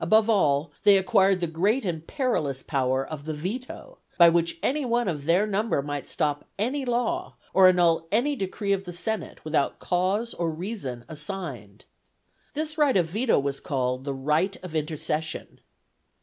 Above 0.00 0.30
all, 0.30 0.72
they 0.84 0.96
acquired 0.96 1.40
the 1.40 1.46
great 1.46 1.84
and 1.84 2.06
perilous 2.06 2.62
power 2.62 3.06
of 3.06 3.26
the 3.26 3.34
veto, 3.34 3.98
by 4.16 4.26
which 4.26 4.58
any 4.62 4.82
one 4.86 5.06
of 5.08 5.26
their 5.26 5.46
number 5.46 5.82
might 5.82 6.08
stop 6.08 6.46
any 6.58 6.86
law, 6.86 7.36
or 7.52 7.68
annul 7.68 8.08
any 8.10 8.34
decree 8.34 8.72
of 8.72 8.86
the 8.86 8.94
senate 8.94 9.44
without 9.44 9.78
cause 9.78 10.32
or 10.32 10.50
reason 10.50 11.04
assigned. 11.06 11.84
This 12.54 12.78
right 12.78 12.96
of 12.96 13.08
veto 13.10 13.38
was 13.38 13.60
called 13.60 14.04
the 14.06 14.14
"Right 14.14 14.56
of 14.64 14.74
Intercession." 14.74 15.60